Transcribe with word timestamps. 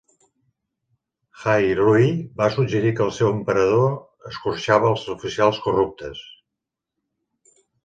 Hai 1.43 1.65
Rui 1.81 2.07
va 2.41 2.47
suggerir 2.55 2.95
que 3.01 3.05
el 3.09 3.13
seu 3.19 3.29
emperador 3.35 4.31
escorxava 4.33 4.91
els 4.95 5.07
oficials 5.19 5.63
corruptes. 5.69 6.27